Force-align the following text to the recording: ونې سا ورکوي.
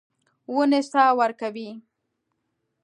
ونې 0.55 0.81
سا 0.91 1.03
ورکوي. 1.19 1.69